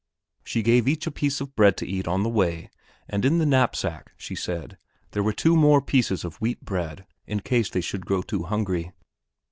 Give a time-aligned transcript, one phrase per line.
[0.43, 2.71] She gave each a piece of bread to eat on the way
[3.07, 4.79] and in the knapsack, she said,
[5.11, 8.93] there were two more pieces of wheat bread, in case they should grow too hungry.